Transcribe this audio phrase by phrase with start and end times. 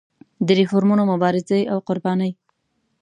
[0.47, 2.31] د ریفورمونو مبارزې او قربانۍ.